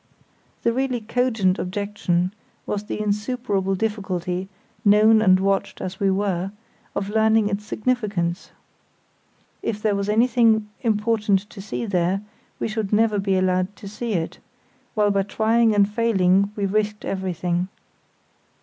[0.63, 2.33] The really cogent objection
[2.65, 4.49] was the insuperable difficulty,
[4.83, 6.51] known and watched as we were,
[6.95, 8.49] of learning its significance.
[9.61, 12.21] If there was anything important to see there
[12.59, 14.39] we should never be allowed to see it,
[14.95, 17.67] while by trying and failing we risked everything.